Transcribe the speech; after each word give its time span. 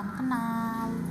salam 0.00 0.16
kenal. 0.16 1.09